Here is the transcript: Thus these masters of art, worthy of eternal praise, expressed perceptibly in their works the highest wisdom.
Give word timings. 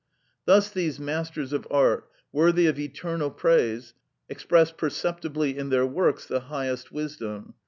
Thus 0.45 0.71
these 0.71 0.99
masters 0.99 1.53
of 1.53 1.67
art, 1.69 2.09
worthy 2.31 2.65
of 2.65 2.79
eternal 2.79 3.29
praise, 3.29 3.93
expressed 4.29 4.75
perceptibly 4.75 5.55
in 5.55 5.69
their 5.69 5.85
works 5.85 6.25
the 6.25 6.39
highest 6.39 6.91
wisdom. 6.91 7.53